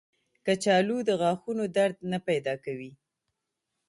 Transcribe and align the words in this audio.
کچالو 0.45 0.97
د 1.07 1.09
غاښونو 1.21 1.63
درد 1.77 1.97
نه 2.11 2.19
پیدا 2.27 2.53
کوي 2.65 2.91